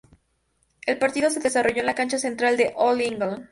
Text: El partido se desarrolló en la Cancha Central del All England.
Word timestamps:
El 0.87 0.97
partido 0.97 1.29
se 1.29 1.39
desarrolló 1.41 1.81
en 1.81 1.85
la 1.85 1.93
Cancha 1.93 2.17
Central 2.17 2.57
del 2.57 2.71
All 2.75 3.01
England. 3.01 3.49